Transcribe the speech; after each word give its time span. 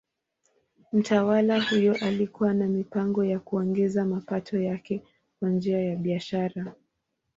Mtawala 0.93 1.63
huyo 1.63 1.95
alikuwa 2.01 2.53
na 2.53 2.67
mipango 2.67 3.23
ya 3.23 3.39
kuongeza 3.39 4.05
mapato 4.05 4.59
yake 4.61 5.03
kwa 5.39 5.49
njia 5.49 5.79
ya 5.81 5.95
biashara. 5.95 6.73